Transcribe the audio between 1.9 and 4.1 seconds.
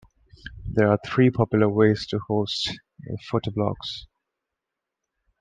to host a photoblogs.